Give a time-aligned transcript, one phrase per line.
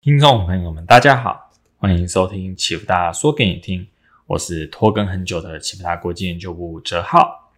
[0.00, 3.84] 听众朋友们，大家好，欢迎收听启福大说给你听，
[4.28, 7.52] 我是拖更很久的启福大国际研究部哲浩。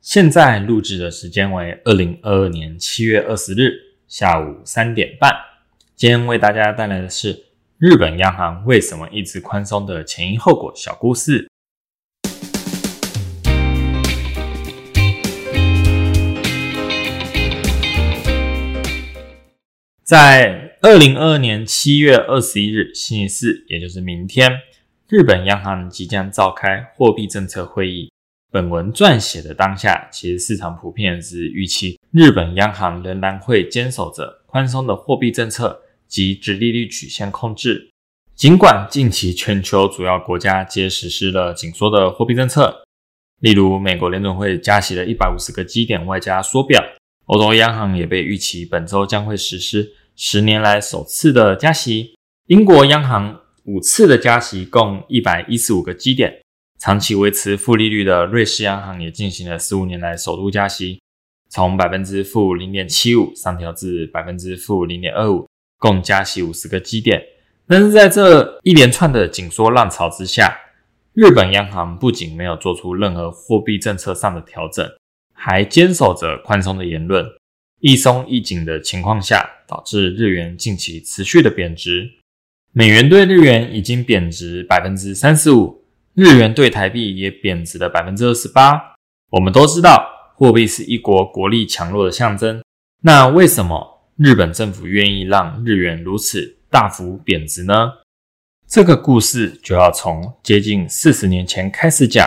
[0.00, 3.70] 现在录制的时间为二零二二年七月二十日
[4.08, 5.32] 下午三点半。
[5.94, 7.44] 今天为大家带来的是
[7.78, 11.48] 日本央行为什么一直宽松的前因后果小故事。
[20.02, 24.52] 在二零二二年七月二十一日星期四，也就是明天，
[25.08, 28.12] 日本央行即将召开货币政策会议。
[28.52, 37.88] 本文撰写的当下，其实市场普遍是预期日本央行仍然会坚守着宽松的货币政策及直利率曲线控制。
[38.36, 42.84] 尽管近期全球主要国家皆实施了紧缩的货币政策，
[43.40, 46.84] 例如美国联总会加息了一百五十个基点，外加缩表。
[47.24, 52.14] 欧洲央行也被预期本周将会实施十年来首次的加息。
[52.46, 56.42] 英国央行五次的加息共一百一十五个基点。
[56.78, 61.00] 长期维持负利率的瑞士央行也进行了十五年来首度加息，
[61.48, 65.48] 从百分之负零点七五上调至百分之负零点二五，
[65.78, 67.22] 共加息五十个基点。
[67.66, 70.54] 但是在这一连串的紧缩浪潮之下，
[71.14, 74.86] 日本央行不仅没有做出任何货币政策上的调整。
[75.36, 77.22] 还坚守着宽松的言论，
[77.84, 82.10] 一松一紧的情况下，导致日元近期持续的贬值。
[82.72, 85.84] 美元对日元已经贬值百分之三十五，
[86.14, 88.94] 日元对台币也贬值了百分之二十八。
[89.32, 90.02] 我们都知道，
[90.34, 92.62] 货币是一国国力强弱的象征。
[93.02, 97.92] 那为什么日本政府愿意让日元如此大幅贬值呢？
[98.66, 102.26] 这个故事就要从接近四十年前开始讲。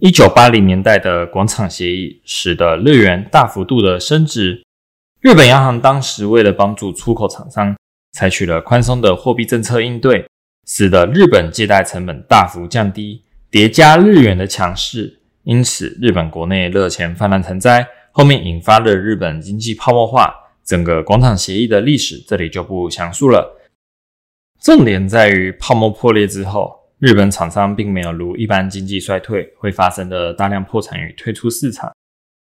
[0.00, 4.64] 一九八零年代的广场协议使得日元大幅度的升值。
[5.20, 7.76] 日本央行当时为了帮助出口厂商，
[8.12, 10.26] 采取了宽松的货币政策应对，
[10.66, 20.34] 使得日本借贷成本大幅降低，叠加日元的强势，因此日本国内热钱泛滥成灾，后面引发了日本经济泡沫化。
[20.64, 23.60] 整个广场协议的历史这里就不详述了。
[24.62, 26.78] 重点在于泡沫破裂之后。
[27.00, 31.90] 日本厂商并没有如一般经济衰退会发生的大量破产与退出市场，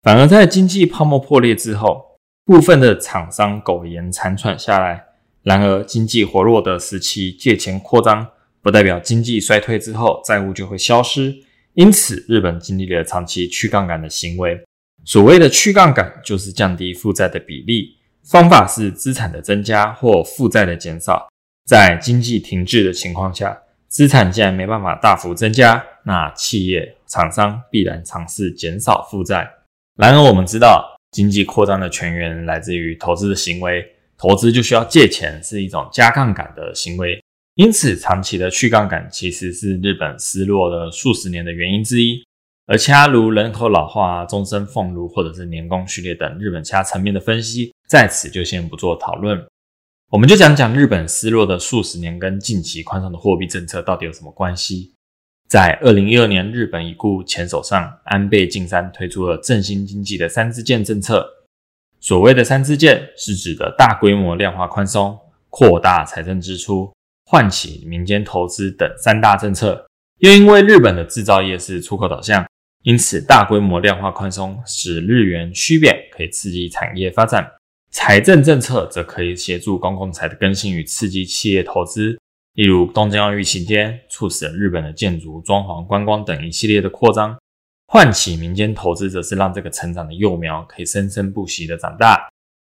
[0.04, 2.13] 反而在经济泡沫破裂之后，
[2.44, 5.04] 部分的厂商苟延残喘下来。
[5.42, 8.26] 然而，经济活络的时期借钱扩张，
[8.62, 11.34] 不代表经济衰退之后债务就会消失。
[11.74, 14.62] 因此，日本经历了长期去杠杆的行为。
[15.04, 21.28] 所谓的去杠杆，就是降低负债的比例，方法是资产的增加或负债的减少。
[21.66, 23.60] 在经济停滞的情况下。
[23.86, 29.48] 资产既然没办法大幅增加，那企业厂商必然尝试减少负债。
[29.94, 33.86] 然而，我们知道经济扩张的泉源来自于投资的行为，
[34.18, 37.22] 投资就需要借钱，是一种加杠杆的行为。
[37.54, 42.20] 因此，长期的去杠杆其实是日本失落了数十年的原因之一。
[42.66, 49.40] 而其他如人口老化、终身俸禄或者是年功序列等日本其他层面的分析，在此就先不做讨论。
[50.10, 54.93] 我们就讲讲日本失落的数十年跟近期宽松的货币政策到底有什么关系。
[55.54, 61.24] 在二零一二年，日本已故前首相安倍晋三推出了振兴经济的三支箭政策。
[62.00, 65.16] 所谓的三支箭，是指的大规模量化宽松、
[65.50, 66.92] 扩大财政支出、
[67.26, 69.86] 唤起民间投资等三大政策。
[70.18, 72.44] 又因为日本的制造业是出口导向，
[72.82, 77.48] 因此大规模量化宽松使日元趋贬，可以刺激产业发展。
[77.92, 82.18] 财政政策则可以协助公共财的更新与刺激企业投资，
[82.54, 87.36] 例如东京奥运期间促使了日本的建筑、装潢、观光等一系列的扩张，
[87.88, 92.28] 唤起民间投资，者是让这个成长的幼苗可以生生不息的长大。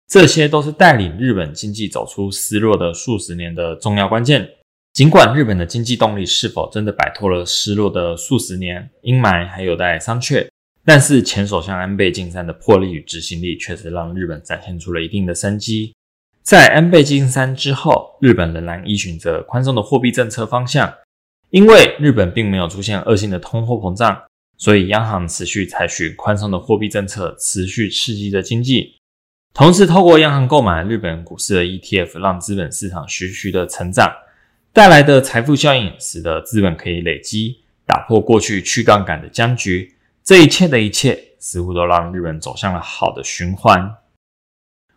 [0.07, 4.49] 这些都是带领日本经济走出失落的数十年的重要关键。
[4.93, 10.47] 尽管日本的经济动力是否真的摆脱了失落的数十年阴霾，还有待商榷。
[10.85, 15.93] 但是前首相安倍晋三的魄力与执行力，确实让日本展现出了一定的生机。
[16.43, 20.93] 在安倍晋三之后，日本仍然依循着宽松的货币政策方向，
[21.51, 24.21] 因为日本并没有出现恶性的通货膨胀，
[24.57, 28.95] 所以央行持续采取宽松的货币政策，持续刺激着经济。
[29.53, 34.11] 同时，透过央行购买日本股市的 ETF，让资本市场徐徐的成长，
[34.73, 39.95] 带来的财富效应，使得资本可以累积，打破过去去杠杆的僵局。
[40.25, 43.95] 这一切的一切，似乎都让日本走向了好的循环。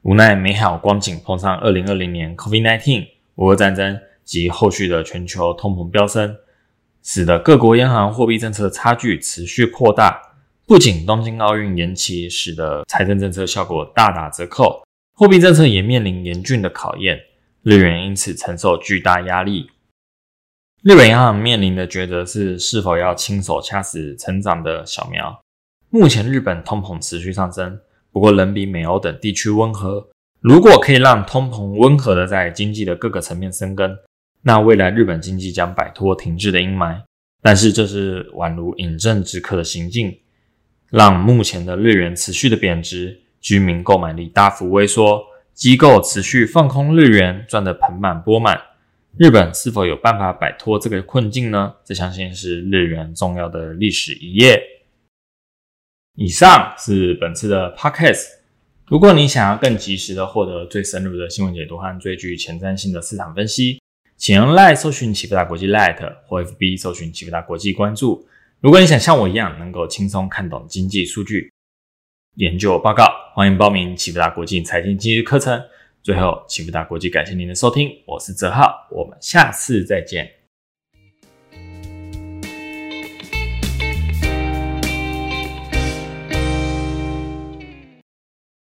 [0.06, 6.36] 无奈美好光景碰上二零二零年 COVID-19、俄乌战争及后续的全球通膨飙升，
[7.02, 10.22] 使得各国央行货币政策差距持续扩大。
[10.64, 17.18] 不仅东京奥运延期，使得财政政策效果大打折扣，货币政策也面临严峻的考验。
[17.64, 19.70] 日元因此承受巨大压力。
[20.84, 25.42] 日本央行面临的抉择是是否要亲手掐死成长的小苗。
[25.90, 27.80] 目前日本通膨持续上升，
[28.16, 30.08] 不过仍比美欧等地区温和。
[30.40, 33.94] 如果可以让通膨温和的在经济的各个层面生根，
[34.40, 37.02] 那未来日本经济将摆脱停滞的阴霾。
[37.42, 40.16] 但是这是宛如饮鸩止渴的行径，
[40.88, 45.22] 让目前的日元持续的贬值，居民购买力大幅萎缩，
[45.52, 48.58] 机构持续放空日元，赚得盆满钵满。
[49.18, 51.74] 日本是否有办法摆脱这个困境呢？
[51.84, 54.62] 这相信是日元重要的历史一页。
[56.18, 58.24] 以上是本次的 podcast。
[58.86, 63.78] 如果你想要更及时的获得最深入的新闻解读和最具前瞻性的市场分析，
[64.16, 68.26] 请用 Line 搜寻启富达国际 Lite 或 FB 搜寻启富达国际关注。
[68.60, 71.52] 如果你想像我一样能够轻松看懂经济数据、
[72.36, 73.04] 研究报告，
[73.34, 75.62] 欢迎报名启富达国际财经经济课程。
[76.02, 80.35] 最后，启富达国际感谢您的收听，我是泽浩，我们下次再见。